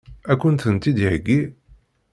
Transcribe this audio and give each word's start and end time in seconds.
Ad 0.31 0.37
kent-tent-id-iheggi? 0.39 1.39